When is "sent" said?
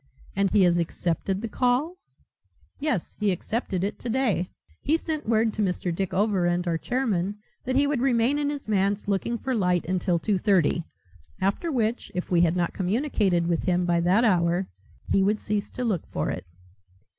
4.97-5.29